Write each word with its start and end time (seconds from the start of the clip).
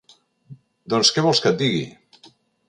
Doncs 0.93 1.11
què 1.17 1.25
vols 1.27 1.43
que 1.45 1.53
et 1.55 1.61
digui! 1.61 1.85